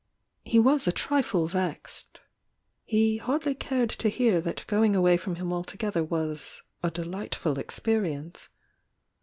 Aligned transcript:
He 0.43 0.57
was 0.57 0.87
a 0.87 0.91
trifle 0.91 1.45
vexed. 1.45 2.21
He 2.85 3.17
hardly 3.17 3.53
cared 3.53 3.91
to 3.91 4.09
hear 4.09 4.41
that 4.41 4.63
going 4.65 4.95
away 4.95 5.15
from 5.15 5.35
him 5.35 5.53
altogether 5.53 6.03
was 6.03 6.63
"a 6.81 6.89
de 6.89 7.05
lightful 7.05 7.59
experience." 7.59 8.49